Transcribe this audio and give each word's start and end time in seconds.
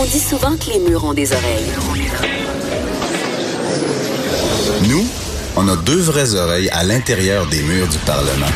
On 0.00 0.04
dit 0.04 0.18
souvent 0.18 0.56
que 0.56 0.70
les 0.72 0.78
murs 0.78 1.04
ont 1.04 1.12
des 1.12 1.30
oreilles. 1.30 1.70
Nous, 4.88 5.06
on 5.58 5.68
a 5.68 5.76
deux 5.76 6.00
vraies 6.00 6.34
oreilles 6.36 6.70
à 6.70 6.84
l'intérieur 6.84 7.46
des 7.48 7.62
murs 7.62 7.86
du 7.86 7.98
Parlement. 7.98 8.46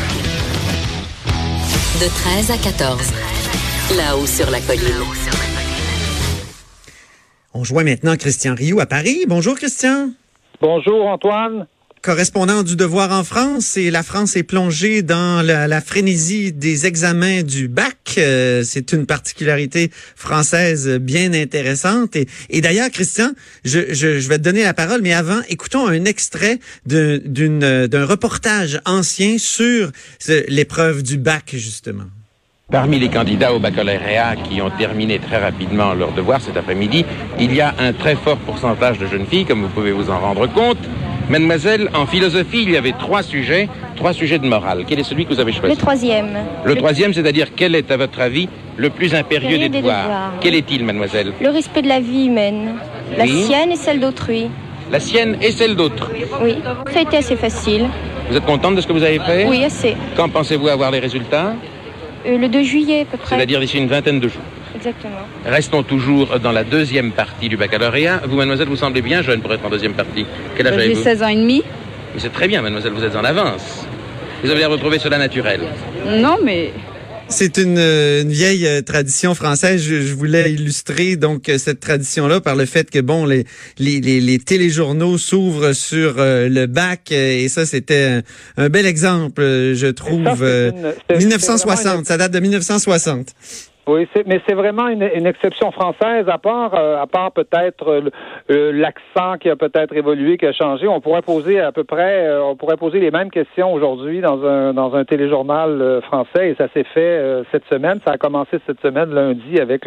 De 2.01 2.07
13 2.07 2.49
à 2.49 2.57
14. 2.57 2.99
Là-haut 3.95 4.25
sur 4.25 4.49
la 4.49 4.59
colline. 4.59 5.03
On 7.53 7.63
joint 7.63 7.83
maintenant 7.83 8.15
Christian 8.17 8.55
Rioux 8.55 8.79
à 8.79 8.87
Paris. 8.87 9.25
Bonjour 9.27 9.53
Christian. 9.53 10.09
Bonjour 10.59 11.05
Antoine 11.05 11.67
correspondant 12.05 12.61
du 12.61 12.75
Devoir 12.75 13.11
en 13.11 13.23
France 13.23 13.77
et 13.77 13.89
la 13.89 14.03
France 14.03 14.35
est 14.35 14.43
plongée 14.43 15.01
dans 15.01 15.43
la, 15.43 15.81
frénésie 15.81 16.53
des 16.53 16.85
examens 16.85 17.41
du 17.41 17.67
bac. 17.67 17.97
Euh, 18.19 18.61
c'est 18.63 18.93
une 18.93 19.07
particularité 19.07 19.89
française 20.15 20.99
bien 20.99 21.33
intéressante. 21.33 22.15
Et, 22.15 22.61
d'ailleurs, 22.61 22.91
Christian, 22.91 23.31
je, 23.63 23.79
vais 24.29 24.37
te 24.37 24.43
donner 24.43 24.61
la 24.61 24.75
parole, 24.75 25.01
mais 25.01 25.13
avant, 25.13 25.39
écoutons 25.49 25.87
un 25.87 26.05
extrait 26.05 26.59
d'un 26.85 28.05
reportage 28.05 28.79
ancien 28.85 29.39
sur 29.39 29.89
l'épreuve 30.47 31.01
du 31.01 31.17
bac, 31.17 31.55
justement. 31.55 32.05
Parmi 32.71 32.99
les 32.99 33.09
candidats 33.09 33.51
au 33.51 33.59
baccalauréat 33.59 34.35
qui 34.47 34.61
ont 34.61 34.69
terminé 34.69 35.17
très 35.17 35.37
rapidement 35.37 35.95
leur 35.95 36.11
devoir 36.13 36.39
cet 36.39 36.55
après-midi, 36.55 37.03
il 37.39 37.53
y 37.55 37.61
a 37.61 37.73
un 37.79 37.93
très 37.93 38.15
fort 38.15 38.37
pourcentage 38.37 38.99
de 38.99 39.07
jeunes 39.07 39.25
filles, 39.25 39.45
comme 39.45 39.63
vous 39.63 39.69
pouvez 39.69 39.91
vous 39.91 40.11
en 40.11 40.19
rendre 40.19 40.45
compte, 40.53 40.77
Mademoiselle, 41.29 41.89
en 41.95 42.05
philosophie, 42.05 42.61
il 42.63 42.71
y 42.71 42.77
avait 42.77 42.91
trois 42.91 43.23
sujets, 43.23 43.67
trois 43.95 44.13
sujets 44.13 44.37
de 44.37 44.47
morale. 44.47 44.85
Quel 44.87 44.99
est 44.99 45.03
celui 45.03 45.25
que 45.25 45.33
vous 45.33 45.39
avez 45.39 45.51
choisi 45.51 45.73
Le 45.73 45.79
troisième. 45.79 46.37
Le, 46.63 46.75
troisième, 46.75 47.13
c'est-à-dire 47.13 47.47
quel 47.55 47.73
est, 47.73 47.89
à 47.89 47.97
votre 47.97 48.19
avis, 48.19 48.47
le 48.77 48.91
plus 48.91 49.15
impérieux 49.15 49.57
des, 49.57 49.69
devoirs. 49.69 50.33
Quel 50.39 50.53
est-il, 50.53 50.85
mademoiselle 50.85 51.33
Le 51.41 51.49
respect 51.49 51.81
de 51.81 51.87
la 51.87 51.99
vie 51.99 52.25
humaine. 52.25 52.75
La 53.17 53.25
sienne 53.25 53.71
et 53.71 53.75
celle 53.75 53.99
d'autrui. 53.99 54.49
La 54.91 54.99
sienne 54.99 55.37
et 55.41 55.51
celle 55.51 55.75
d'autre 55.75 56.11
Oui, 56.43 56.57
ça 56.93 56.99
a 56.99 57.01
été 57.01 57.17
assez 57.17 57.35
facile. 57.35 57.87
Vous 58.29 58.37
êtes 58.37 58.45
contente 58.45 58.75
de 58.75 58.81
ce 58.81 58.87
que 58.87 58.93
vous 58.93 59.03
avez 59.03 59.19
fait 59.19 59.47
Oui, 59.47 59.63
assez. 59.63 59.95
Quand 60.15 60.29
pensez-vous 60.29 60.67
avoir 60.67 60.91
les 60.91 60.99
résultats 60.99 61.53
euh, 62.27 62.37
Le 62.37 62.47
2 62.47 62.61
juillet, 62.61 63.01
à 63.01 63.05
peu 63.05 63.17
près. 63.17 63.35
C'est-à-dire 63.35 63.59
d'ici 63.59 63.79
une 63.79 63.87
vingtaine 63.87 64.19
de 64.19 64.27
jours 64.27 64.41
Exactement. 64.85 65.25
Restons 65.45 65.81
toujours 65.81 66.39
dans 66.39 66.51
la 66.51 66.63
deuxième 66.63 67.11
partie 67.11 67.49
du 67.49 67.57
baccalauréat. 67.57 68.21
Vous, 68.27 68.35
mademoiselle, 68.35 68.67
vous 68.67 68.75
semblez 68.75 69.01
bien 69.01 69.23
jeune 69.23 69.41
pour 69.41 69.51
être 69.51 69.65
en 69.65 69.69
deuxième 69.69 69.93
partie. 69.93 70.27
Quel 70.55 70.67
âge 70.67 70.73
euh, 70.73 70.77
avez-vous 70.77 70.97
J'ai 70.97 71.03
16 71.03 71.23
ans 71.23 71.27
et 71.27 71.35
demi. 71.35 71.63
c'est 72.19 72.31
très 72.31 72.47
bien, 72.47 72.61
mademoiselle, 72.61 72.91
vous 72.93 73.03
êtes 73.03 73.15
en 73.15 73.23
avance. 73.23 73.87
Vous 74.43 74.51
avez 74.51 74.65
retrouvé 74.65 74.99
cela 74.99 75.17
naturel. 75.17 75.61
Non, 76.05 76.37
mais 76.43 76.71
c'est 77.29 77.57
une, 77.57 77.79
vieille 78.29 78.67
euh, 78.67 78.83
tradition 78.83 79.33
française. 79.33 79.81
Je, 79.81 80.13
voulais 80.13 80.51
illustrer 80.51 81.15
donc 81.15 81.49
cette 81.57 81.79
tradition-là 81.79 82.39
par 82.39 82.55
le 82.55 82.65
fait 82.65 82.91
que 82.91 82.99
bon, 82.99 83.25
les 83.25 83.45
les, 83.79 83.99
les, 83.99 84.37
téléjournaux 84.37 85.17
s'ouvrent 85.17 85.73
sur 85.73 86.19
euh, 86.19 86.47
le 86.47 86.67
bac 86.67 87.11
et 87.11 87.49
ça 87.49 87.65
c'était 87.65 88.21
un, 88.57 88.69
bel 88.69 88.85
exemple, 88.85 89.41
je 89.41 89.87
trouve. 89.87 90.45
1960, 91.09 92.05
ça 92.05 92.17
date 92.17 92.33
de 92.33 92.39
1960. 92.39 93.33
Oui, 93.87 94.07
mais 94.25 94.41
c'est 94.47 94.55
vraiment 94.55 94.87
une, 94.87 95.03
exception 95.03 95.69
française, 95.69 96.27
à 96.27 96.39
part, 96.39 96.73
euh, 96.73 96.99
à 96.99 97.05
part 97.05 97.31
peut-être 97.31 97.87
euh, 97.87 98.09
euh, 98.49 98.71
l'accent 98.71 99.37
qui 99.39 99.47
a 99.47 99.55
peut-être 99.55 99.95
évolué, 99.95 100.39
qui 100.39 100.47
a 100.47 100.53
changé. 100.53 100.87
On 100.87 101.01
pourrait 101.01 101.21
poser 101.21 101.59
à 101.59 101.71
peu 101.71 101.83
près, 101.83 102.27
on 102.39 102.55
pourrait 102.55 102.77
poser 102.77 102.99
les 102.99 103.11
mêmes 103.11 103.29
questions 103.29 103.71
aujourd'hui 103.73 104.21
dans 104.21 104.43
un 104.43 104.73
dans 104.73 104.95
un 104.95 105.05
téléjournal 105.05 106.01
français, 106.01 106.49
et 106.49 106.55
ça 106.55 106.67
s'est 106.73 106.83
fait 106.83 107.43
cette 107.51 107.65
semaine. 107.65 107.99
Ça 108.03 108.13
a 108.13 108.17
commencé 108.17 108.57
cette 108.65 108.81
semaine 108.81 109.13
lundi 109.13 109.59
avec 109.59 109.85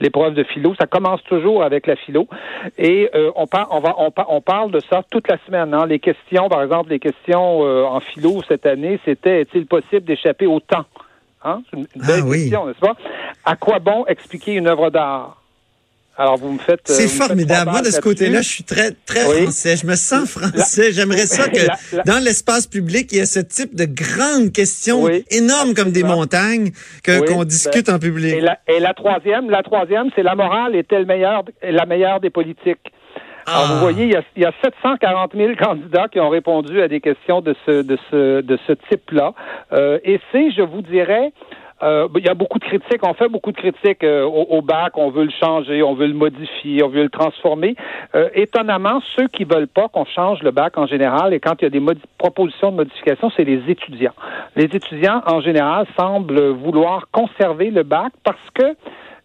l'épreuve 0.00 0.34
de 0.34 0.42
philo. 0.42 0.74
Ça 0.80 0.86
commence 0.86 1.22
toujours 1.24 1.62
avec 1.62 1.86
la 1.86 1.94
philo, 1.94 2.26
et 2.78 3.10
on, 3.36 3.46
parle, 3.46 3.66
on 3.70 3.80
va 3.80 3.94
on, 3.98 4.10
on 4.28 4.40
parle 4.40 4.72
de 4.72 4.80
ça 4.80 5.02
toute 5.08 5.28
la 5.28 5.38
semaine. 5.46 5.72
Hein. 5.72 5.86
Les 5.86 6.00
questions, 6.00 6.48
par 6.48 6.62
exemple, 6.62 6.90
les 6.90 6.98
questions 6.98 7.60
en 7.60 8.00
philo 8.00 8.42
cette 8.48 8.66
année, 8.66 8.98
c'était 9.04 9.42
est-il 9.42 9.66
possible 9.66 10.04
d'échapper 10.04 10.46
au 10.46 10.58
temps? 10.58 10.86
Hein? 11.46 11.62
C'est 11.70 11.76
une 11.76 11.86
belle 11.94 12.24
ah 12.26 12.32
question, 12.32 12.66
n'est-ce 12.66 12.80
pas? 12.80 12.96
À 13.44 13.54
quoi 13.54 13.78
bon 13.78 14.04
expliquer 14.06 14.54
une 14.54 14.66
œuvre 14.66 14.90
d'art? 14.90 15.42
Alors, 16.18 16.38
vous 16.38 16.50
me 16.50 16.58
faites. 16.58 16.88
Euh, 16.88 16.94
c'est 16.94 17.08
formidable. 17.08 17.70
Moi, 17.70 17.82
de 17.82 17.90
ce 17.90 18.00
côté-là, 18.00 18.40
je 18.40 18.48
suis 18.48 18.64
très, 18.64 18.92
très 19.04 19.20
français. 19.20 19.76
Je 19.76 19.86
me 19.86 19.94
sens 19.96 20.30
français. 20.30 20.90
J'aimerais 20.92 21.26
ça 21.26 21.48
que 21.50 22.02
dans 22.06 22.18
l'espace 22.24 22.66
public, 22.66 23.12
il 23.12 23.18
y 23.18 23.20
ait 23.20 23.26
ce 23.26 23.40
type 23.40 23.76
de 23.76 23.84
grandes 23.84 24.50
questions 24.50 25.08
énormes 25.30 25.74
comme 25.74 25.92
des 25.92 26.02
montagnes 26.02 26.70
que, 27.04 27.20
qu'on 27.20 27.44
discute 27.44 27.90
en 27.90 27.98
public. 27.98 28.34
Et 28.34 28.40
la, 28.40 28.58
et 28.66 28.80
la 28.80 28.94
troisième, 28.94 29.50
la 29.50 29.62
troisième, 29.62 30.08
c'est 30.16 30.22
la 30.22 30.34
morale 30.34 30.74
est-elle 30.74 31.04
meilleure, 31.04 31.44
la 31.62 31.84
meilleure 31.84 32.20
des 32.20 32.30
politiques? 32.30 32.92
Alors, 33.46 33.66
vous 33.66 33.74
ah. 33.74 33.80
voyez, 33.80 34.04
il 34.04 34.12
y, 34.12 34.16
a, 34.16 34.22
il 34.34 34.42
y, 34.42 34.46
a, 34.46 34.52
740 34.62 35.32
000 35.34 35.54
candidats 35.54 36.08
qui 36.08 36.18
ont 36.18 36.28
répondu 36.28 36.80
à 36.82 36.88
des 36.88 37.00
questions 37.00 37.40
de 37.40 37.54
ce, 37.64 37.82
de 37.82 37.96
ce, 38.10 38.40
de 38.40 38.58
ce 38.66 38.72
type-là. 38.72 39.34
Euh, 39.72 39.98
et 40.04 40.20
c'est, 40.32 40.50
je 40.50 40.62
vous 40.62 40.82
dirais, 40.82 41.32
euh, 41.82 42.08
il 42.16 42.24
y 42.24 42.28
a 42.28 42.34
beaucoup 42.34 42.58
de 42.58 42.64
critiques. 42.64 43.02
On 43.02 43.14
fait 43.14 43.28
beaucoup 43.28 43.52
de 43.52 43.56
critiques 43.56 44.02
euh, 44.02 44.24
au, 44.24 44.62
bac. 44.62 44.96
On 44.96 45.10
veut 45.10 45.24
le 45.24 45.30
changer, 45.30 45.82
on 45.82 45.94
veut 45.94 46.06
le 46.06 46.14
modifier, 46.14 46.82
on 46.82 46.88
veut 46.88 47.02
le 47.02 47.10
transformer. 47.10 47.76
Euh, 48.14 48.30
étonnamment, 48.34 49.00
ceux 49.14 49.28
qui 49.28 49.44
veulent 49.44 49.68
pas 49.68 49.88
qu'on 49.88 50.06
change 50.06 50.42
le 50.42 50.50
bac 50.50 50.78
en 50.78 50.86
général, 50.86 51.34
et 51.34 51.40
quand 51.40 51.54
il 51.60 51.64
y 51.64 51.66
a 51.66 51.70
des 51.70 51.82
propositions 52.18 52.72
de 52.72 52.76
modification, 52.76 53.30
c'est 53.36 53.44
les 53.44 53.62
étudiants. 53.68 54.14
Les 54.54 54.64
étudiants, 54.64 55.22
en 55.26 55.40
général, 55.40 55.86
semblent 55.98 56.48
vouloir 56.48 57.08
conserver 57.12 57.70
le 57.70 57.82
bac 57.82 58.12
parce 58.24 58.50
que 58.54 58.74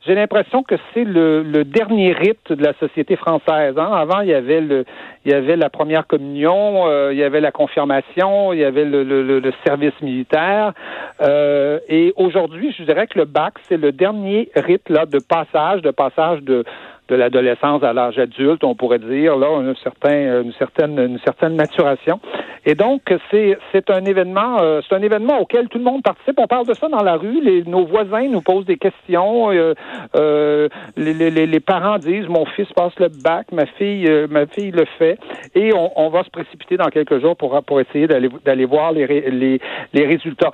j'ai 0.06 0.16
l'impression 0.16 0.64
que 0.64 0.76
c'est 0.94 1.04
le, 1.04 1.44
le, 1.44 1.64
dernier 1.64 2.12
rite 2.14 2.52
de 2.52 2.64
la 2.64 2.74
société 2.80 3.16
française. 3.16 3.76
Hein. 3.78 3.92
Avant, 3.94 4.22
il 4.22 4.30
y 4.30 4.34
avait 4.34 4.62
le, 4.62 4.84
il 5.26 5.32
y 5.32 5.34
avait 5.36 5.56
la 5.56 5.70
première 5.70 6.08
communion, 6.08 6.88
euh, 6.88 7.14
il 7.14 7.20
y 7.20 7.24
avait 7.24 7.40
la 7.40 7.52
confirmation, 7.52 8.52
il 8.52 8.60
y 8.60 8.64
avait 8.64 8.86
le, 8.86 9.04
le, 9.04 9.40
le 9.40 9.54
service 9.66 9.94
militaire. 10.02 10.74
Euh, 11.22 11.80
et 11.88 12.14
aujourd'hui, 12.16 12.74
je 12.78 12.84
dirais 12.84 13.06
que 13.06 13.20
le 13.20 13.26
bac, 13.26 13.54
c'est 13.70 13.78
le 13.78 13.92
dernier 13.92 14.50
rite 14.56 14.90
là 14.90 15.06
de 15.06 15.20
passage, 15.20 15.84
de 15.84 15.92
passage 15.92 16.42
de 16.42 16.64
de 17.12 17.16
l'adolescence 17.18 17.84
à 17.84 17.92
l'âge 17.92 18.18
adulte, 18.18 18.64
on 18.64 18.74
pourrait 18.74 19.00
dire, 19.00 19.36
là, 19.36 19.48
un 19.48 19.76
certain, 19.84 20.42
une 20.42 20.54
certaine, 20.54 20.98
une 20.98 21.20
certaine 21.20 21.56
maturation. 21.56 22.22
Et 22.66 22.76
donc, 22.76 23.02
c'est, 23.32 23.58
c'est 23.72 23.90
un 23.90 24.06
événement, 24.06 24.62
euh, 24.62 24.82
c'est 24.88 24.96
un 24.96 25.02
événement 25.02 25.40
auquel 25.40 25.68
tout 25.68 25.80
le 25.80 25.84
monde 25.84 26.04
participe. 26.04 26.36
On 26.38 26.48
parle 26.48 26.68
de 26.68 26.74
ça 26.74 26.88
dans 26.90 27.02
la 27.02 27.16
rue. 27.16 27.42
Les, 27.42 27.64
nos 27.64 27.86
voisins 27.86 28.28
nous 28.30 28.42
posent 28.42 28.66
des 28.66 28.78
questions. 28.78 29.52
Euh, 29.52 29.74
euh, 30.16 30.70
les, 30.96 31.14
les, 31.14 31.48
les, 31.48 31.60
parents 31.60 31.98
disent 31.98 32.28
mon 32.28 32.46
fils 32.46 32.68
passe 32.76 32.94
le 33.00 33.10
bac, 33.10 33.48
ma 33.52 33.66
fille, 33.66 34.08
ma 34.30 34.46
fille 34.46 34.72
le 34.72 34.86
fait, 34.98 35.18
et 35.56 35.74
on, 35.74 35.92
on, 35.96 36.10
va 36.10 36.24
se 36.24 36.30
précipiter 36.30 36.78
dans 36.78 36.90
quelques 36.90 37.20
jours 37.20 37.36
pour 37.36 37.62
pour 37.64 37.82
essayer 37.82 38.08
d'aller 38.08 38.30
d'aller 38.46 38.66
voir 38.66 38.92
les, 38.92 39.08
les, 39.08 39.60
les 39.94 40.06
résultats. 40.06 40.52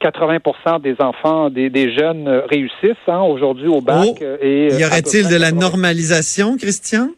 80% 0.00 0.80
des 0.80 0.96
enfants, 1.00 1.50
des, 1.50 1.70
des 1.70 1.92
jeunes 1.92 2.28
réussissent 2.50 3.08
hein, 3.08 3.22
aujourd'hui 3.22 3.68
au 3.68 3.80
bac. 3.80 4.08
Oh, 4.20 4.24
et 4.40 4.68
y 4.68 4.84
aurait-il 4.84 5.28
de 5.28 5.36
la 5.36 5.52
Christian? 6.56 7.10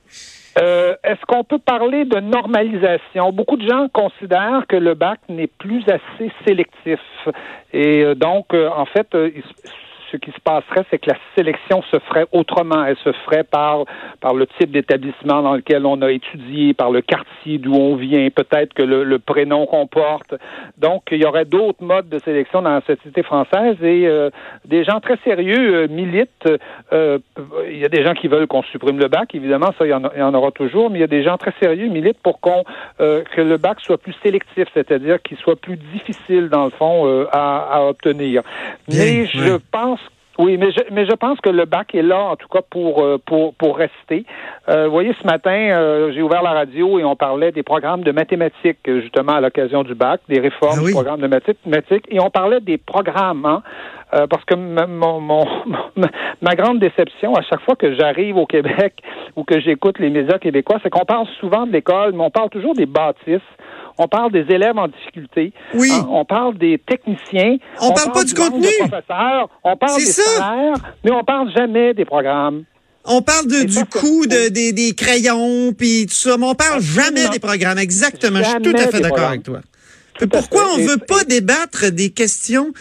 Euh, 0.58 0.94
est-ce 1.04 1.20
qu'on 1.26 1.44
peut 1.44 1.58
parler 1.58 2.04
de 2.06 2.18
normalisation? 2.18 3.30
Beaucoup 3.30 3.56
de 3.56 3.68
gens 3.68 3.88
considèrent 3.92 4.64
que 4.66 4.76
le 4.76 4.94
bac 4.94 5.20
n'est 5.28 5.48
plus 5.48 5.84
assez 5.86 6.32
sélectif. 6.46 7.00
Et 7.74 8.02
euh, 8.02 8.14
donc, 8.14 8.54
euh, 8.54 8.68
en 8.70 8.86
fait, 8.86 9.08
ce 10.10 10.16
qui 10.16 10.30
se 10.30 10.40
passerait, 10.40 10.84
c'est 10.90 10.98
que 10.98 11.10
la 11.10 11.16
sélection 11.36 11.82
se 11.90 11.98
ferait 11.98 12.26
autrement. 12.32 12.84
Elle 12.84 12.96
se 12.98 13.12
ferait 13.12 13.44
par, 13.44 13.84
par 14.20 14.34
le 14.34 14.46
type 14.58 14.70
d'établissement 14.70 15.42
dans 15.42 15.54
lequel 15.54 15.84
on 15.86 16.00
a 16.02 16.10
étudié, 16.10 16.74
par 16.74 16.90
le 16.90 17.00
quartier 17.00 17.58
d'où 17.58 17.74
on 17.74 17.96
vient, 17.96 18.28
peut-être 18.30 18.74
que 18.74 18.82
le, 18.82 19.18
prénom 19.18 19.66
qu'on 19.66 19.86
porte. 19.86 20.34
Donc, 20.78 21.04
il 21.10 21.18
y 21.18 21.24
aurait 21.24 21.44
d'autres 21.44 21.82
modes 21.82 22.08
de 22.08 22.18
sélection 22.18 22.62
dans 22.62 22.70
la 22.70 22.80
société 22.82 23.22
française 23.22 23.76
et 23.82 24.06
euh, 24.06 24.30
des 24.64 24.84
gens 24.84 25.00
très 25.00 25.16
sérieux 25.24 25.74
euh, 25.74 25.88
militent. 25.88 26.48
Euh, 26.92 27.18
il 27.68 27.78
y 27.78 27.84
a 27.84 27.88
des 27.88 28.04
gens 28.04 28.14
qui 28.14 28.28
veulent 28.28 28.46
qu'on 28.46 28.62
supprime 28.62 28.98
le 28.98 29.08
bac, 29.08 29.34
évidemment, 29.34 29.70
ça, 29.78 29.86
il 29.86 29.90
y, 29.90 30.22
en, 30.22 30.34
aura 30.34 30.50
toujours, 30.50 30.90
mais 30.90 30.98
il 30.98 31.00
y 31.00 31.04
a 31.04 31.08
des 31.08 31.22
gens 31.22 31.36
très 31.36 31.52
sérieux 31.60 31.88
militent 31.88 32.20
pour 32.22 32.40
qu'on 32.40 32.64
que 32.98 33.40
le 33.40 33.56
bac 33.56 33.80
soit 33.80 33.98
plus 33.98 34.14
sélectif, 34.22 34.68
c'est-à-dire 34.74 35.20
qu'il 35.22 35.36
soit 35.38 35.56
plus 35.56 35.76
difficile, 35.76 36.48
dans 36.48 36.64
le 36.64 36.70
fond, 36.70 37.26
à, 37.32 37.68
à, 37.70 37.82
obtenir. 37.82 38.42
mais 38.88 39.26
je 39.26 39.58
pense 39.70 40.00
Oui, 40.38 40.56
mais 40.58 40.70
je, 40.70 40.80
mais 40.92 41.06
je 41.06 41.14
pense 41.14 41.40
que 41.40 41.48
le 41.48 41.64
bac 41.64 41.94
est 41.94 42.02
là, 42.02 42.20
en 42.20 42.36
tout 42.36 42.48
cas, 42.48 42.60
pour, 42.68 43.02
euh, 43.02 43.18
pour, 43.24 43.54
pour 43.54 43.76
rester. 43.76 44.24
Euh, 44.68 44.86
vous 44.86 44.92
voyez, 44.92 45.14
ce 45.20 45.26
matin, 45.26 45.50
euh, 45.50 46.12
j'ai 46.12 46.22
ouvert 46.22 46.42
la 46.42 46.52
radio 46.52 46.98
et 46.98 47.04
on 47.04 47.16
parlait 47.16 47.52
des 47.52 47.62
programmes 47.62 48.02
de 48.02 48.12
mathématiques, 48.12 48.78
justement, 48.84 49.32
à 49.32 49.40
l'occasion 49.40 49.82
du 49.82 49.94
bac, 49.94 50.20
des 50.28 50.40
réformes 50.40 50.74
Ah 50.76 50.82
oui. 50.82 50.88
du 50.88 50.92
programme 50.92 51.20
de 51.20 51.26
mathématiques, 51.26 52.06
et 52.10 52.20
on 52.20 52.30
parlait 52.30 52.60
des 52.60 52.76
programmes, 52.78 53.46
hein, 53.46 53.62
euh, 54.14 54.26
parce 54.26 54.44
que 54.44 54.54
mon, 54.54 55.20
mon, 55.20 55.44
ma 56.42 56.54
grande 56.54 56.78
déception, 56.80 57.34
à 57.34 57.42
chaque 57.42 57.62
fois 57.62 57.74
que 57.76 57.94
j'arrive 57.94 58.36
au 58.36 58.46
Québec 58.46 58.94
ou 59.36 59.44
que 59.44 59.58
j'écoute 59.60 59.98
les 59.98 60.10
médias 60.10 60.38
québécois, 60.38 60.78
c'est 60.82 60.90
qu'on 60.90 61.04
parle 61.04 61.26
souvent 61.40 61.66
de 61.66 61.72
l'école, 61.72 62.12
mais 62.12 62.22
on 62.22 62.30
parle 62.30 62.50
toujours 62.50 62.74
des 62.74 62.86
bâtisses. 62.86 63.40
On 63.98 64.08
parle 64.08 64.30
des 64.32 64.44
élèves 64.54 64.76
en 64.76 64.88
difficulté. 64.88 65.52
Oui. 65.74 65.90
Hein, 65.92 66.06
on 66.10 66.24
parle 66.24 66.58
des 66.58 66.78
techniciens. 66.86 67.56
On 67.80 67.92
parle 67.92 68.12
pas 68.12 68.24
du 68.24 68.34
contenu. 68.34 68.66
de 68.66 68.88
professeurs. 68.88 69.48
On 69.64 69.76
parle 69.76 69.98
des 69.98 70.04
ça. 70.06 70.22
salaires, 70.22 70.74
mais 71.04 71.10
on 71.12 71.24
parle 71.24 71.50
jamais 71.56 71.94
des 71.94 72.04
programmes. 72.04 72.64
On 73.06 73.22
parle 73.22 73.46
de, 73.46 73.62
du 73.64 73.84
coût 73.86 74.26
de, 74.26 74.48
des, 74.48 74.72
des 74.72 74.92
crayons, 74.94 75.72
puis 75.72 76.06
tout 76.06 76.14
ça, 76.14 76.36
mais 76.36 76.46
on 76.46 76.54
parle 76.56 76.82
jamais 76.82 77.28
des 77.28 77.38
programmes. 77.38 77.78
Exactement, 77.78 78.40
je 78.40 78.44
suis 78.44 78.62
tout 78.62 78.72
à 78.74 78.88
fait 78.88 78.96
des 78.96 79.00
d'accord 79.02 79.28
avec 79.28 79.44
toi. 79.44 79.60
Tout 80.18 80.26
Pourquoi 80.28 80.62
on 80.74 80.78
Et- 80.78 80.86
veut 80.86 80.96
pas 80.96 81.24
débattre 81.24 81.90
des 81.92 82.10
questions 82.10 82.72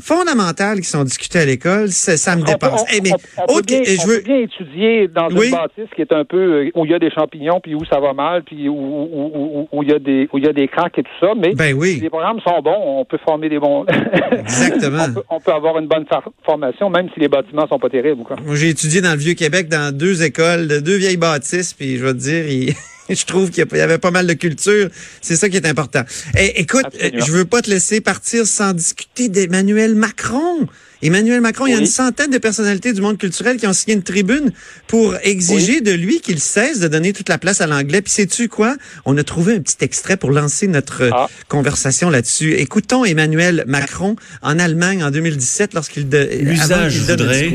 fondamentales 0.00 0.80
qui 0.80 0.88
sont 0.88 1.04
discutées 1.04 1.40
à 1.40 1.44
l'école? 1.44 1.88
Ça, 1.90 2.36
me 2.36 2.42
dépasse. 2.42 2.82
on- 2.82 2.86
Eh, 2.94 3.00
mais, 3.02 3.10
autre- 3.48 3.66
bien- 3.66 3.82
je 3.84 4.06
veux, 4.06 4.20
bien 4.20 4.38
étudier 4.38 5.08
dans 5.08 5.28
une 5.28 5.50
bâtisse 5.50 5.88
qui 5.94 6.02
est 6.02 6.12
un 6.12 6.24
peu 6.24 6.36
euh, 6.66 6.70
où 6.74 6.84
il 6.84 6.90
y 6.90 6.94
a 6.94 6.98
des 6.98 7.10
champignons, 7.10 7.60
puis 7.60 7.74
où 7.74 7.84
ça 7.84 8.00
va 8.00 8.12
mal, 8.12 8.42
puis 8.44 8.68
où, 8.68 9.66
il 9.82 9.88
y 9.88 9.92
a 9.92 9.98
des 9.98 10.28
où 10.32 10.38
il 10.38 10.44
y 10.44 10.48
a 10.48 10.52
des 10.52 10.68
craques 10.68 10.98
et 10.98 11.02
tout 11.02 11.10
ça. 11.20 11.32
Mais 11.36 11.54
Ben 11.54 11.78
les 11.80 12.08
programmes 12.10 12.40
sont 12.40 12.60
bons, 12.62 12.76
on 13.00 13.04
peut 13.04 13.18
former 13.24 13.48
des 13.48 13.58
bons. 13.58 13.84
Exactement. 14.32 15.04
on, 15.30 15.40
peut, 15.40 15.52
avoir 15.52 15.78
une 15.78 15.86
bonne 15.88 16.06
formation, 16.44 16.90
même 16.90 17.08
si 17.14 17.20
les 17.20 17.28
bâtiments 17.28 17.66
sont 17.66 17.78
pas 17.78 17.88
terribles. 17.88 18.22
J'ai 18.54 18.70
étudié 18.70 19.00
dans 19.00 19.12
le 19.12 19.18
Vieux-Québec, 19.18 19.68
dans 19.68 19.96
deux 19.96 20.22
écoles, 20.22 20.68
de 20.68 20.78
deux 20.80 20.96
vieilles 20.96 21.16
bâtisses, 21.16 21.72
puis 21.74 21.96
je 21.96 22.04
vais 22.04 22.12
te 22.12 22.18
dire, 22.18 22.74
je 23.10 23.24
trouve 23.24 23.50
qu'il 23.50 23.66
y 23.72 23.80
avait 23.80 23.98
pas 23.98 24.10
mal 24.10 24.26
de 24.26 24.32
culture. 24.34 24.88
C'est 25.20 25.36
ça 25.36 25.48
qui 25.48 25.56
est 25.56 25.66
important. 25.66 26.02
Eh, 26.38 26.60
écoute, 26.60 26.84
Absolument. 26.86 27.18
euh, 27.18 27.24
je 27.26 27.32
veux 27.32 27.44
pas 27.44 27.62
te 27.62 27.70
laisser 27.70 28.00
partir 28.00 28.46
sans 28.46 28.72
discuter 28.72 29.28
d'Emmanuel 29.28 29.94
Macron. 29.94 30.66
Emmanuel 31.04 31.40
Macron, 31.40 31.66
il 31.66 31.72
y 31.72 31.74
a 31.74 31.80
une 31.80 31.86
centaine 31.86 32.30
de 32.30 32.38
personnalités 32.38 32.92
du 32.92 33.00
monde 33.00 33.18
culturel 33.18 33.56
qui 33.56 33.66
ont 33.66 33.72
signé 33.72 33.96
une 33.96 34.04
tribune 34.04 34.52
pour 34.86 35.16
exiger 35.24 35.80
de 35.80 35.90
lui 35.90 36.20
qu'il 36.20 36.38
cesse 36.38 36.78
de 36.78 36.86
donner 36.86 37.12
toute 37.12 37.28
la 37.28 37.38
place 37.38 37.60
à 37.60 37.66
l'anglais. 37.66 38.02
Puis 38.02 38.12
sais-tu 38.12 38.48
quoi? 38.48 38.76
On 39.04 39.16
a 39.18 39.24
trouvé 39.24 39.56
un 39.56 39.60
petit 39.60 39.78
extrait 39.80 40.16
pour 40.16 40.30
lancer 40.30 40.68
notre 40.68 41.02
euh, 41.02 41.10
Ah. 41.12 41.28
conversation 41.48 42.08
là-dessus. 42.08 42.52
Écoutons 42.52 43.04
Emmanuel 43.04 43.64
Macron 43.66 44.14
en 44.42 44.60
Allemagne 44.60 45.02
en 45.02 45.10
2017 45.10 45.74
lorsqu'il 45.74 46.08
L'usage 46.08 46.98
voudrait 47.00 47.50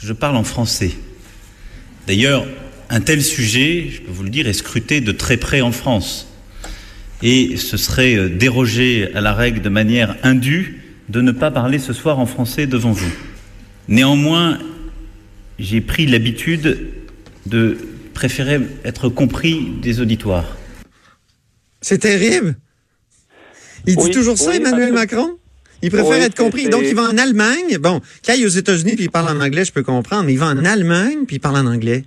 que 0.00 0.06
je 0.06 0.12
parle 0.14 0.36
en 0.36 0.44
français. 0.44 0.92
D'ailleurs, 2.06 2.46
un 2.92 3.00
tel 3.00 3.22
sujet, 3.22 3.86
je 3.90 4.02
peux 4.02 4.12
vous 4.12 4.22
le 4.22 4.28
dire, 4.28 4.46
est 4.46 4.52
scruté 4.52 5.00
de 5.00 5.12
très 5.12 5.38
près 5.38 5.62
en 5.62 5.72
France. 5.72 6.28
Et 7.22 7.56
ce 7.56 7.78
serait 7.78 8.16
euh, 8.16 8.28
déroger 8.28 9.08
à 9.14 9.22
la 9.22 9.32
règle 9.32 9.62
de 9.62 9.70
manière 9.70 10.14
indue 10.22 10.82
de 11.08 11.22
ne 11.22 11.32
pas 11.32 11.50
parler 11.50 11.78
ce 11.78 11.94
soir 11.94 12.18
en 12.18 12.26
français 12.26 12.66
devant 12.66 12.92
vous. 12.92 13.12
Néanmoins, 13.88 14.58
j'ai 15.58 15.80
pris 15.80 16.06
l'habitude 16.06 16.90
de 17.46 17.78
préférer 18.12 18.60
être 18.84 19.08
compris 19.08 19.72
des 19.80 20.00
auditoires. 20.00 20.58
C'est 21.80 21.98
terrible. 21.98 22.56
Il 23.86 23.96
dit 23.96 24.02
Oui, 24.04 24.10
toujours 24.10 24.36
ça, 24.36 24.50
oui, 24.50 24.56
Emmanuel 24.56 24.92
Macron? 24.92 25.30
Il 25.80 25.90
préfère 25.90 26.10
Oui, 26.10 26.16
être 26.16 26.36
compris. 26.36 26.68
Donc, 26.68 26.82
il 26.84 26.94
va 26.94 27.04
en 27.04 27.16
Allemagne. 27.16 27.78
Bon, 27.80 28.02
quand 28.24 28.34
il 28.34 28.42
est 28.42 28.46
aux 28.46 28.48
États-Unis 28.48 28.96
puis 28.96 29.04
il 29.04 29.10
parle 29.10 29.34
en 29.34 29.40
anglais, 29.40 29.64
je 29.64 29.72
peux 29.72 29.82
comprendre, 29.82 30.24
mais 30.24 30.34
il 30.34 30.38
va 30.38 30.48
en 30.48 30.64
Allemagne 30.64 31.24
puis 31.26 31.36
il 31.36 31.40
parle 31.40 31.56
en 31.56 31.66
anglais. 31.66 32.04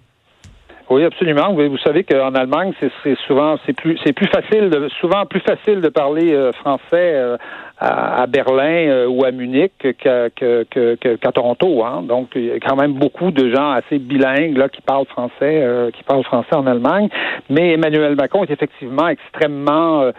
Oui, 0.87 1.03
absolument. 1.03 1.51
Vous, 1.53 1.77
savez 1.79 2.03
qu'en 2.03 2.35
Allemagne, 2.35 2.71
c'est 2.79 3.17
souvent 3.25 3.55
c'est 3.65 3.73
plus 3.73 3.97
c'est 4.05 4.13
plus 4.13 4.27
facile, 4.27 4.69
de, 4.69 4.87
souvent 5.01 5.25
plus 5.25 5.39
facile 5.39 5.81
de 5.81 5.89
parler 5.89 6.31
euh, 6.31 6.51
français 6.51 6.83
euh, 6.93 7.37
à, 7.79 8.27
Berlin 8.27 8.87
euh, 8.87 9.07
ou 9.07 9.25
à 9.25 9.31
Munich 9.31 9.73
qu'à 9.79 10.29
que- 10.29 10.63
qu'à 10.95 11.31
Toronto. 11.31 11.83
Hein. 11.83 12.03
Donc, 12.07 12.29
il 12.35 12.45
y 12.45 12.51
a 12.51 12.59
quand 12.59 12.75
même 12.75 12.93
beaucoup 12.93 13.31
de 13.31 13.49
gens 13.49 13.71
assez 13.71 13.97
bilingues 13.97 14.57
là 14.57 14.69
qui 14.69 14.81
parlent 14.81 15.07
français, 15.07 15.67
qui 15.93 16.03
parlent 16.03 16.23
français 16.23 16.55
en 16.55 16.67
Allemagne. 16.67 17.09
Mais 17.49 17.73
Emmanuel 17.73 18.15
Macron 18.15 18.43
est 18.43 18.51
effectivement 18.51 19.07
extrêmement 19.07 20.11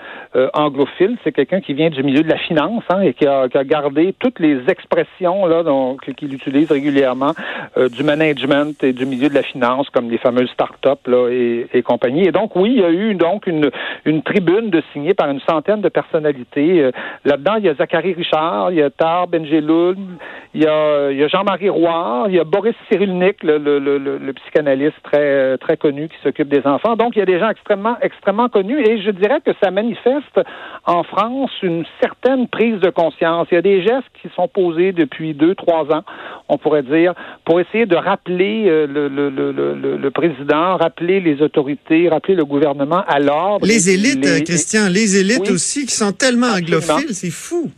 anglophile. 0.52 1.16
C'est 1.24 1.32
quelqu'un 1.32 1.60
qui 1.60 1.74
vient 1.74 1.90
du 1.90 2.02
milieu 2.02 2.22
de 2.22 2.28
la 2.28 2.38
finance 2.38 2.82
hein, 2.90 3.00
et 3.00 3.14
qui 3.14 3.26
a, 3.26 3.48
qui 3.48 3.56
a 3.56 3.64
gardé 3.64 4.14
toutes 4.18 4.40
les 4.40 4.58
expressions 4.68 5.46
là 5.46 5.62
donc 5.62 6.12
qu'il 6.14 6.34
utilise 6.34 6.70
régulièrement 6.70 7.32
du 7.76 8.02
management 8.02 8.82
et 8.82 8.92
du 8.92 9.06
milieu 9.06 9.28
de 9.28 9.34
la 9.34 9.42
finance, 9.42 9.88
comme 9.90 10.10
les 10.10 10.18
fameuses 10.18 10.52
start-up 10.56 11.00
là, 11.06 11.28
et, 11.30 11.82
compagnie. 11.82 12.26
Et 12.26 12.32
donc, 12.32 12.56
oui, 12.56 12.70
il 12.76 12.80
y 12.80 12.84
a 12.84 12.90
eu 12.90 13.14
donc 13.14 13.46
une, 13.46 13.70
une 14.04 14.22
tribune 14.22 14.70
de 14.70 14.82
signée 14.92 15.14
par 15.14 15.28
une 15.30 15.40
centaine 15.48 15.82
de 15.82 15.88
personnalités. 15.90 16.82
Euh, 16.82 16.90
Là-dedans, 17.24 17.56
il 17.58 17.64
y 17.66 17.68
a 17.68 17.74
Zachary 17.74 18.12
Richard, 18.14 18.72
il 18.72 18.78
y 18.78 18.82
a 18.82 18.90
Tar 18.90 19.26
Benjeloun, 19.28 20.16
il 20.54 20.62
y 20.64 20.66
a, 20.66 21.10
il 21.12 21.18
y 21.18 21.24
a 21.24 21.28
Jean-Marie 21.28 21.68
Roy, 21.68 22.26
il 22.28 22.34
y 22.36 22.40
a 22.40 22.44
Boris 22.44 22.74
Cyrulnik, 22.88 23.42
le, 23.42 23.58
le, 23.58 23.78
le, 23.78 23.98
le- 23.98 24.32
psychanalyste 24.32 24.96
très, 25.02 25.58
très 25.58 25.76
connu 25.76 26.08
qui 26.08 26.16
s'occupe 26.22 26.48
des 26.48 26.64
enfants. 26.66 26.94
Donc, 26.96 27.16
il 27.16 27.18
y 27.20 27.22
a 27.22 27.26
des 27.26 27.38
gens 27.38 27.50
extrêmement, 27.50 27.96
extrêmement 28.00 28.48
connus 28.48 28.80
et 28.80 29.00
je 29.02 29.10
dirais 29.10 29.40
que 29.44 29.52
ça 29.62 29.70
manifeste 29.70 30.40
en 30.86 31.02
France 31.02 31.50
une 31.62 31.84
certaine 32.00 32.48
prise 32.48 32.78
de 32.80 32.90
conscience. 32.90 33.48
Il 33.50 33.54
y 33.56 33.58
a 33.58 33.62
des 33.62 33.82
gestes 33.82 34.10
qui 34.22 34.28
sont 34.36 34.48
posés 34.48 34.92
depuis 34.92 35.34
deux, 35.34 35.54
trois 35.54 35.84
ans, 35.96 36.04
on 36.48 36.58
pourrait 36.58 36.82
dire, 36.82 37.12
pour 37.44 37.60
essayer 37.60 37.86
de 37.86 37.96
rappeler 37.96 38.66
euh, 38.68 38.86
le, 38.86 39.08
le, 39.08 39.30
le, 39.30 39.52
le, 39.52 39.96
le 39.96 40.10
président, 40.46 40.76
rappeler 40.76 41.20
les 41.20 41.43
autorités, 41.43 42.08
rappeler 42.08 42.34
le 42.34 42.44
gouvernement 42.44 43.02
à 43.06 43.19
l'ordre. 43.19 43.66
Les 43.66 43.90
élites, 43.90 44.25
les- 44.25 44.44
Christian, 44.44 44.88
les 44.88 45.19
élites 45.19 45.40
Oui. 45.46 45.52
aussi 45.54 45.87
qui 45.87 45.94
sont 45.94 46.12
tellement 46.12 46.46
Absolument. 46.46 46.76
anglophiles, 46.78 47.14
c'est 47.14 47.31
fou. 47.31 47.70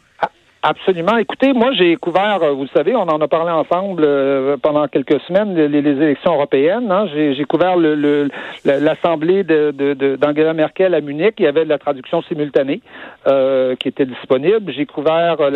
Absolument. 0.61 1.17
Écoutez, 1.19 1.53
moi, 1.53 1.71
j'ai 1.73 1.95
couvert, 1.95 2.41
euh, 2.43 2.51
vous 2.51 2.63
le 2.63 2.69
savez, 2.75 2.93
on 2.97 3.03
en 3.03 3.21
a 3.21 3.29
parlé 3.29 3.53
ensemble 3.53 4.03
euh, 4.05 4.57
pendant 4.61 4.89
quelques 4.89 5.21
semaines, 5.29 5.55
les, 5.55 5.69
les 5.81 5.91
élections 6.03 6.35
européennes. 6.35 6.91
hein. 6.91 7.07
J'ai 7.15 7.45
couvert 7.45 7.77
le- 7.77 7.95
le- 7.95 8.29
la- 8.65 8.81
l'Assemblée 8.81 9.45
de- 9.45 9.71
de- 9.71 9.95
de- 9.95 10.17
d'Angela 10.17 10.55
Merkel 10.55 10.95
à 10.95 11.01
Munich. 11.01 11.35
Il 11.39 11.45
y 11.45 11.47
avait 11.47 11.63
de 11.65 11.69
la 11.69 11.79
traduction 11.79 12.23
simultanée 12.23 12.81
euh, 13.29 13.77
qui 13.77 13.87
était 13.87 14.05
disponible. 14.05 14.73
J'ai 14.77 14.85
couvert 14.85 15.37
la 15.39 15.51